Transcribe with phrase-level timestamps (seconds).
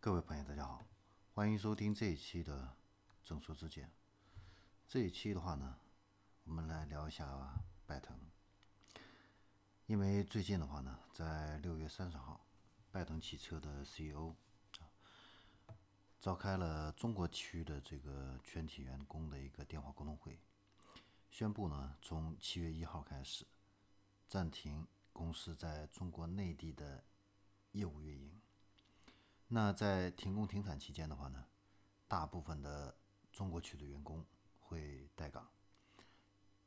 [0.00, 0.86] 各位朋友，大家好，
[1.34, 2.76] 欢迎收听这一期的
[3.28, 3.88] 《正说之见》。
[4.86, 5.76] 这一期的话呢，
[6.44, 8.16] 我们来聊一下拜腾。
[9.86, 12.46] 因为最近的话呢，在六月三十号，
[12.92, 14.36] 拜腾汽车的 CEO
[14.78, 14.86] 啊，
[16.20, 20.38] 召开了中国区的这个全体员工的一个电话沟通会，
[21.28, 23.44] 宣布呢，从七月一号开始，
[24.28, 27.02] 暂停公司在中国内地的
[27.72, 28.37] 业务运营。
[29.50, 31.46] 那在停工停产期间的话呢，
[32.06, 32.94] 大部分的
[33.32, 34.24] 中国区的员工
[34.60, 35.48] 会待岗，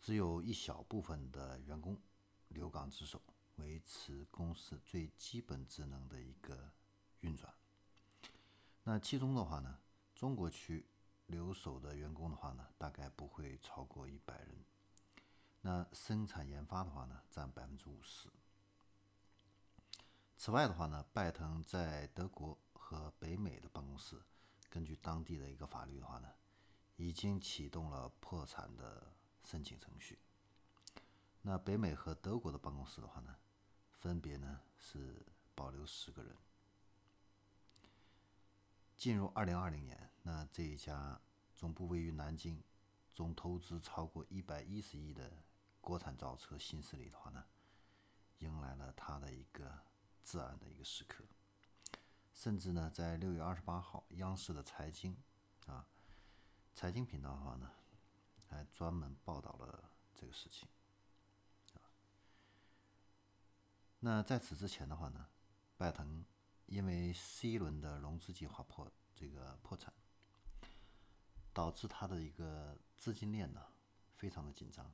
[0.00, 2.00] 只有一小部分的员工
[2.48, 3.20] 留岗值守，
[3.56, 6.72] 维持公司最基本职能的一个
[7.20, 7.52] 运转。
[8.84, 9.78] 那其中的话呢，
[10.14, 10.86] 中国区
[11.26, 14.64] 留守的员工的话呢，大概不会超过一百人。
[15.60, 18.30] 那生产研发的话呢，占百分之五十。
[20.34, 22.58] 此外的话呢，拜腾在德国
[22.92, 24.20] 和北美的办公室，
[24.68, 26.28] 根据当地的一个法律的话呢，
[26.96, 30.18] 已经启动了破产的申请程序。
[31.40, 33.36] 那北美和德国的办公室的话呢，
[33.92, 36.36] 分别呢是保留十个人。
[38.96, 41.20] 进入二零二零年，那这一家
[41.54, 42.62] 总部位于南京、
[43.12, 45.42] 总投资超过一百一十亿的
[45.80, 47.44] 国产造车新势力的话呢，
[48.38, 49.80] 迎来了它的一个。
[50.24, 51.24] 自然的一个时刻，
[52.42, 55.16] 甚至呢，在六月二十八号，央视的财经
[55.66, 55.86] 啊，
[56.74, 57.70] 财经频道的话呢，
[58.48, 60.68] 还专门报道了这个事情。
[64.00, 65.28] 那在此之前的话呢，
[65.76, 66.24] 拜腾
[66.66, 69.94] 因为 C 轮的融资计划破这个破产，
[71.52, 73.64] 导致他的一个资金链呢
[74.16, 74.92] 非常的紧张。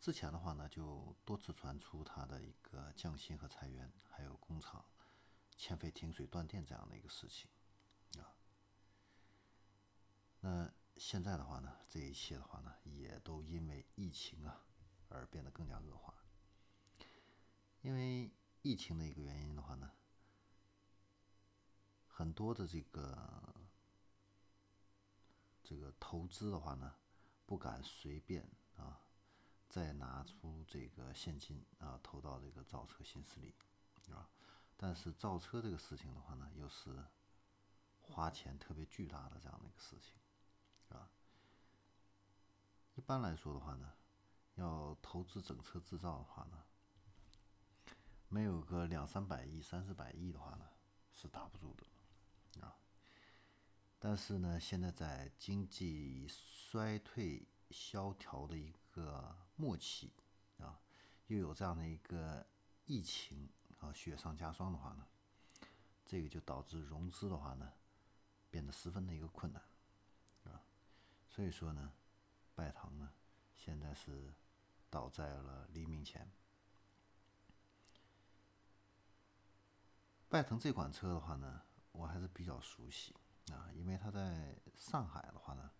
[0.00, 4.82] 之前的话呢，就多次传出他的一个降薪和裁员，还有工厂
[5.56, 7.48] 欠费停水断电这样的一个事情，
[8.18, 8.34] 啊。
[10.40, 14.64] 那现在的话呢，这一切的话呢，也都因为疫情啊
[15.08, 16.14] 而变得更加恶化。
[17.80, 18.30] 因为
[18.62, 19.92] 疫情的一个原因的话呢，
[22.06, 23.54] 很多的这个
[25.62, 26.96] 这个投资的话呢，
[27.46, 29.00] 不敢随便啊。
[29.68, 33.54] 再拿出这个现金啊，投到这个造车新势力，
[34.10, 34.28] 啊，
[34.84, 37.04] 但是造车这个事情的话呢，又是
[38.00, 40.16] 花钱特别巨大的这样的一个事情，
[40.88, 41.08] 啊，
[42.96, 43.92] 一般来说的话呢，
[44.56, 46.64] 要投资整车制造的话呢，
[48.26, 50.68] 没有个两三百亿、三四百亿的话呢，
[51.12, 52.76] 是打不住的，啊，
[54.00, 60.12] 但是呢，现在在经济衰退、萧条的一个末期
[60.58, 60.80] 啊，
[61.28, 62.44] 又有这样的一个
[62.86, 63.48] 疫情
[63.82, 65.06] 啊，雪上加霜的话呢，
[66.06, 67.70] 这个就导致融资的话呢，
[68.48, 69.62] 变得十分的一个困难
[70.44, 70.62] 啊。
[71.28, 71.92] 所以说呢，
[72.54, 73.12] 拜腾呢，
[73.54, 74.32] 现在是
[74.88, 76.30] 倒在了黎明前。
[80.30, 81.60] 拜腾这款车的话呢，
[81.90, 83.14] 我还是比较熟悉
[83.52, 85.70] 啊，因为它在上海的话呢。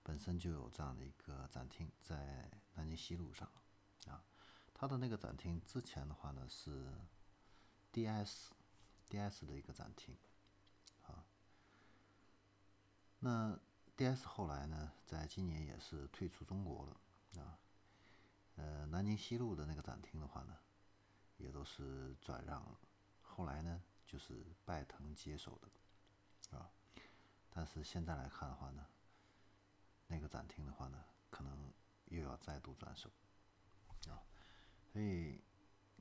[0.00, 3.46] 本身就有这样的一个展厅在南京西路上，
[4.06, 4.24] 啊，
[4.72, 6.90] 它的那个展厅之前的话呢是
[7.92, 10.16] DS，DS 的一个展厅，
[11.06, 11.24] 啊，
[13.20, 13.58] 那
[13.96, 17.58] DS 后来呢，在今年也是退出中国了，啊，
[18.56, 20.56] 呃，南京西路的那个展厅的话呢，
[21.36, 22.78] 也都是转让了，
[23.22, 26.70] 后来呢就是拜腾接手的，啊，
[27.50, 28.86] 但是现在来看的话呢。
[30.10, 31.70] 那个展厅的话呢，可能
[32.06, 33.10] 又要再度转手，
[34.08, 34.24] 啊，
[34.90, 35.38] 所以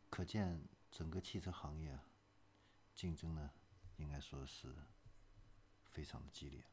[0.10, 2.00] 可见整个汽车行业
[2.96, 3.52] 竞争呢，
[3.98, 4.74] 应该说是
[5.92, 6.64] 非常的激烈，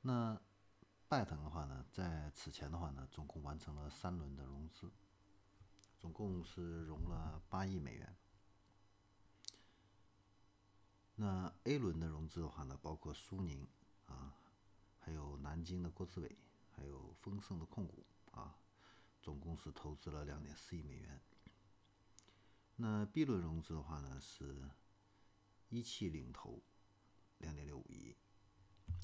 [0.00, 0.40] 那
[1.08, 4.90] 拜腾的话呢，在此前的话呢，总共完成了三轮的融资，
[5.98, 8.16] 总共是融了八亿美元。
[11.16, 13.66] 那 A 轮的融资的话呢，包括苏宁
[14.06, 14.34] 啊，
[14.98, 16.36] 还有南京的国资委，
[16.74, 18.04] 还有丰盛的控股，
[19.24, 21.18] 总公司投资了两点四亿美元。
[22.76, 24.68] 那 B 轮融资的话呢，是
[25.70, 26.62] 一汽领投
[27.38, 28.14] 两点六五亿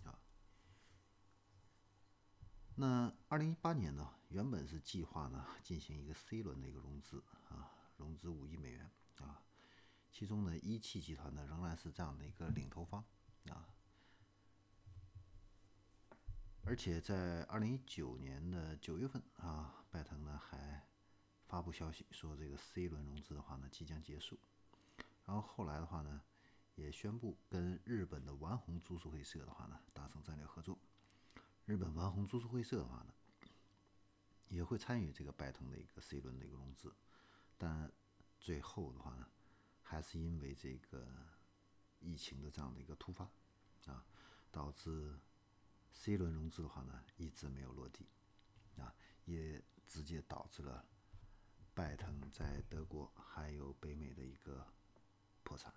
[0.05, 0.21] 啊。
[2.75, 8.91] 那二零一八年呢，原本是计划呢进行一个 C 轮的一个融资啊，融资五亿美元
[9.21, 9.43] 啊。
[10.11, 13.03] 其中呢，一汽集团呢仍然是这样的一个领头方
[13.49, 13.73] 啊，
[16.71, 20.87] 而且在二零一九年的九月份啊，拜腾呢还
[21.49, 24.39] 发布消息说这个 C 轮融资的话呢即将结束，
[25.25, 26.23] 然后后来的话呢
[26.77, 30.79] 也宣布跟日本的丸红株式会社的话呢达成战略合作，
[31.65, 33.13] 日本丸红株式会社的话呢
[34.47, 36.95] 也会参与这个拜腾的一个 C 轮的一个融资，
[37.59, 37.91] 但
[38.39, 39.27] 最后的话呢
[39.83, 41.05] 还是因为这个
[41.99, 43.29] 疫情的这样的一个突发
[43.87, 44.07] 啊，
[44.53, 45.19] 导致
[45.93, 48.07] C 轮融资的话呢一直没有落地
[48.79, 48.95] 啊，
[49.25, 50.85] 也直接导致了。
[51.73, 54.67] 拜腾在德国还有北美的一个
[55.43, 55.73] 破产。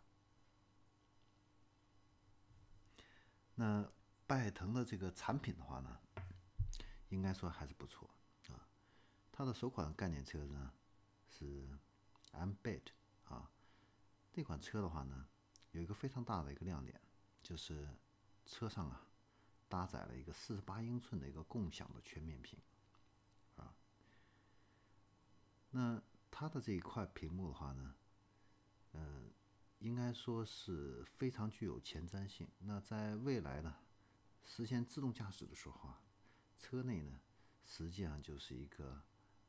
[3.56, 3.89] 那
[4.25, 6.01] 拜腾的这个产品的话呢，
[7.10, 8.10] 应该说还是不错
[8.48, 8.68] 啊。
[9.31, 10.74] 它的首款概念车呢
[11.30, 11.69] 是
[12.31, 12.88] MBIT
[13.25, 13.50] 啊，
[14.31, 15.27] 这款车的话呢
[15.71, 17.00] 有一个非常大的一个亮点，
[17.44, 17.88] 就是
[18.45, 19.07] 车上啊
[19.73, 22.59] 搭载了一个四十八英寸的一个共享的全面屏。
[23.55, 23.73] 啊
[25.71, 25.99] 那
[26.29, 27.95] 它的这一块屏幕的话呢，
[28.91, 29.31] 嗯，
[29.79, 32.47] 应该说是非常具有前瞻性。
[32.59, 33.75] 那在未来呢，
[34.45, 36.03] 实现自动驾驶的时候啊，
[36.59, 37.19] 车内呢
[37.65, 39.01] 实际上就是一个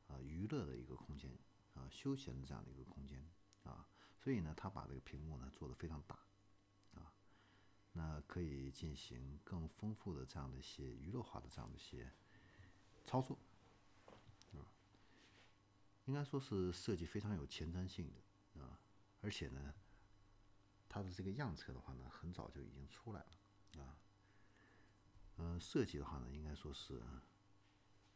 [0.07, 1.37] 啊娱乐的一个空间
[1.75, 3.23] 啊休闲的这样的一个空间
[3.63, 3.87] 啊，
[4.17, 6.17] 所以呢，它把这个屏幕呢做得非常大，
[8.35, 12.11] 可以进行更丰富的这样的一些娱乐化的这样的一些
[13.05, 13.39] 操作。
[16.03, 18.77] 应该说是设计非常有前瞻性的啊，
[19.21, 19.73] 而且呢，
[20.89, 23.97] 它的这个样车的话呢，很早就已经出来了啊，
[25.37, 27.01] 嗯，设计的话呢，应该说是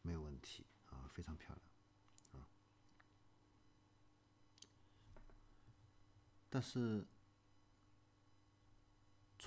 [0.02, 2.46] 没有问题啊，非常漂亮啊。
[6.50, 7.06] 但是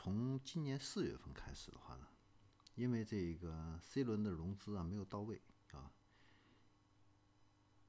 [0.03, 2.05] 从今年四月份开始的话呢，
[2.75, 5.41] 因为这个 C 轮的融资啊没有到位
[5.71, 5.89] 啊。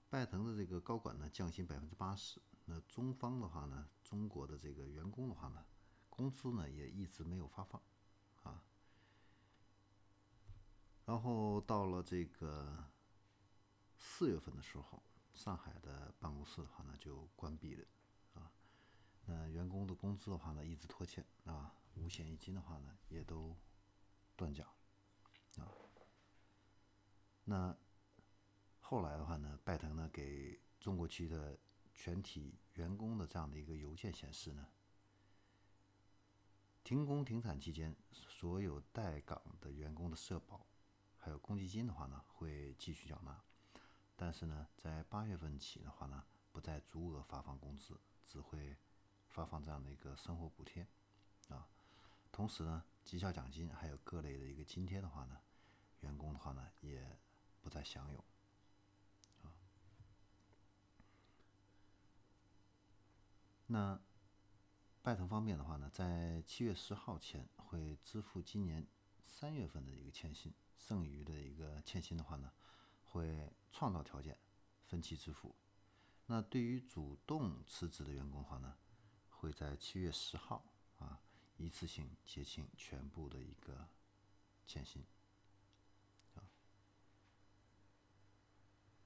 [0.09, 5.67] 拜腾的这个高管呢降薪百分之八十，那中方的话呢，中国的这个员工的话呢，
[6.09, 7.83] 工资呢也一直没有发放，
[8.45, 8.63] 啊，
[11.05, 12.89] 然后到了这个
[13.99, 15.03] 四月份的时候，
[15.35, 17.85] 上海的办公室的话呢就关闭了，
[18.35, 18.53] 啊，
[19.27, 23.57] 那员工的工资的话呢一直拖欠，啊，五险一金的话呢也都
[24.37, 24.65] 断缴，
[25.59, 25.73] 啊，
[27.45, 27.77] 那。
[28.87, 31.59] 后来的话呢，拜腾呢给中国区的
[31.95, 34.69] 全体员工的这样的一个邮件显示呢，
[36.85, 40.67] 停工停产期间，所有待岗的员工的社保
[41.17, 43.43] 还有公积金的话呢，会继续缴纳，
[44.15, 48.77] 但是呢，在八月份起的话呢，不再足额发放工资，只会
[49.29, 50.87] 发放这样的一个生活补贴。
[52.45, 55.41] 同时呢，绩效奖金还有各类的一个津贴的话呢，
[56.01, 57.19] 员工的话呢也
[57.63, 58.23] 不再享有。
[63.69, 63.99] 那
[65.01, 68.87] 拜腾方面的话呢，在七月十号前会支付今年
[69.25, 72.53] 三月份的一个欠薪，剩余的一个欠薪的话呢，
[73.05, 74.37] 会创造条件
[74.85, 75.57] 分期支付。
[76.27, 78.77] 那对于主动辞职的员工的话呢，
[79.31, 80.63] 会在七月十号
[81.57, 83.89] 一次性结清全部的一个
[84.67, 85.05] 欠薪。
[86.35, 86.43] 啊，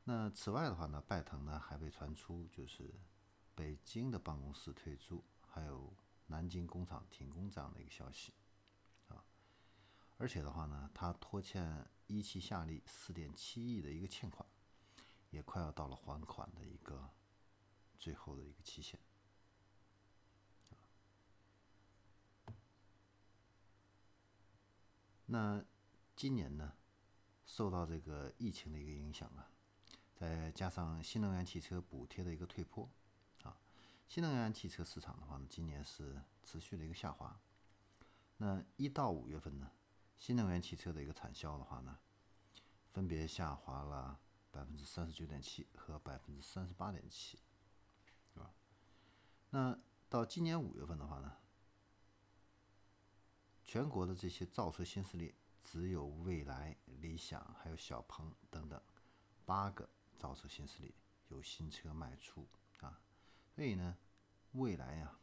[0.05, 2.95] 那此外的话呢，拜腾呢还被传出就是。
[3.59, 5.93] 北京的办公室退租，还有
[6.29, 8.33] 南京工厂停工这样的一个消息，
[9.09, 9.25] 啊，
[10.17, 14.49] 而且的话呢，他拖欠一汽夏利四点七亿的一个欠款，
[15.31, 17.11] 也快要到了还款的一个
[17.99, 19.01] 最后的一个期限。
[25.31, 25.63] 那
[26.17, 26.73] 今年呢，
[27.45, 29.51] 受到这个疫情的一个影响啊，
[30.15, 32.89] 再加上新能源汽车补贴的一个退坡。
[33.43, 33.57] 啊
[34.09, 37.39] 新能源汽车市场的话呢，今年是持续的一个下滑。
[38.39, 39.71] 那一到五月份呢，
[40.17, 41.99] 新能源汽车的一个产销的话呢，
[42.91, 44.19] 分别下滑了
[44.51, 47.39] 百分之三十九点七和百分之三十八点七，
[48.33, 48.55] 是吧？
[49.51, 51.37] 那到今年五月份的话呢，
[53.69, 58.83] 全国的这些造车新势力只有蔚来、理想还有小鹏等等
[59.45, 60.95] 八个造车新势力
[61.29, 62.49] 有新车卖出
[62.81, 62.99] 啊。
[63.55, 63.99] 所以呢，
[64.53, 65.19] 未来呀，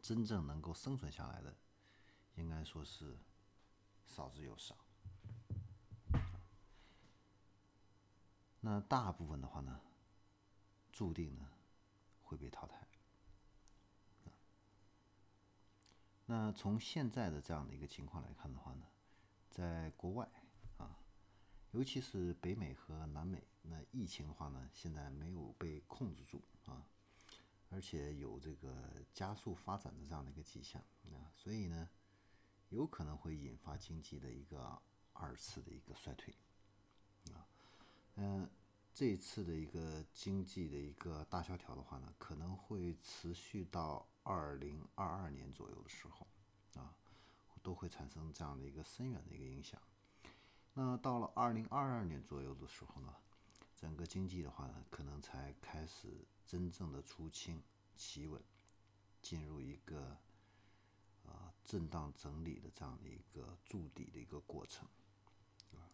[0.00, 1.54] 真正能够生存下来的，
[2.36, 3.18] 应该说是
[4.06, 4.74] 少之又少。
[8.60, 9.82] 那大部分的话呢，
[10.90, 11.46] 注定呢
[12.22, 12.85] 会被淘汰。
[16.26, 18.84] 那从现在的这样的一个情况来看的话呢，
[19.48, 20.28] 在国外
[20.76, 20.98] 啊，
[21.70, 26.84] 尤其是北美和南美，那疫情的话呢，现在没有被控制住啊，
[27.70, 31.88] 而且有这个加速发展的这样的一个迹象啊，所以呢，
[32.70, 36.34] 有可能会引发经济的一个二次的一个衰退
[37.32, 37.46] 啊，
[38.16, 38.50] 嗯。
[38.96, 46.26] 这次的一个经济的一个大萧条的话呢，可能会持续到二零二二年左右的时候，
[46.76, 46.96] 啊，
[47.62, 49.78] 都会产生这样的一个深远的一个影响。
[50.72, 53.14] 那到了二零二二年左右的时候呢，
[53.74, 57.62] 整个经济的话呢，可能才开始真正的出清
[57.98, 58.42] 企稳，
[59.20, 60.16] 进入一个
[61.26, 64.88] 啊震荡整理的这样的一个筑底的一个过程，
[65.74, 65.84] 啊，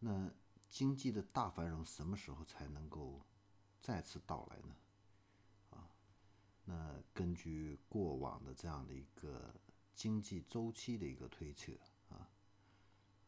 [0.00, 0.28] 那。
[0.70, 3.20] 经济的大繁荣什么时候才能够
[3.82, 4.76] 再次到来呢？
[5.70, 5.90] 啊，
[6.64, 9.52] 那根据过往的这样的一个
[9.94, 11.72] 经济周期的一个推测
[12.08, 12.30] 啊，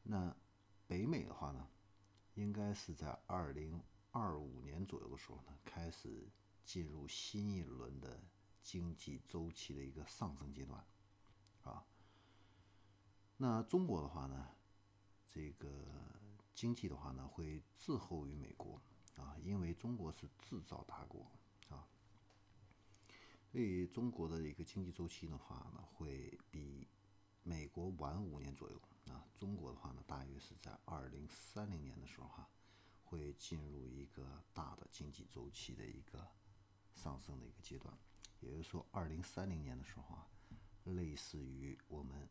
[0.04, 0.37] 那
[0.87, 1.68] 北美的话呢，
[2.34, 3.82] 应该是在二零
[4.12, 6.30] 二五年左右的时候呢，开始
[6.64, 8.22] 进入新一轮的
[8.62, 10.87] 经济周期的一个上升阶段，
[11.64, 11.84] 啊，
[13.37, 14.49] 那中国的话呢，
[15.26, 15.68] 这个。
[16.54, 18.80] 经济的话呢，会滞后于美国
[19.16, 21.26] 啊，因为中国是制造大国
[21.68, 21.88] 啊，
[23.50, 26.87] 所以中国的一个经济周期的话呢，会比
[27.42, 29.25] 美国晚五年左右啊。
[29.35, 32.49] 中国的话呢，大约是在二零三零年的时候哈，
[33.04, 36.28] 会进入一个大的经济周期的一个
[36.94, 37.99] 上升的一个阶段，
[38.40, 40.28] 也就是说，二零三零年的时候啊，
[40.85, 42.28] 类似于我们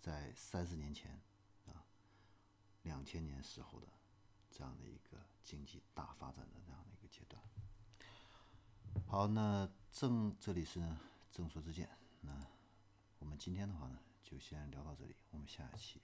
[0.00, 1.20] 在三十年前。
[2.84, 3.88] 两千年时候的
[4.50, 7.42] 这样的一个经济大发展的这样的一个阶段。
[9.06, 10.80] 好，那正这里是
[11.30, 12.46] 正说之见，那
[13.18, 16.00] 我们今天的话呢，就先聊到这里，我们下一期。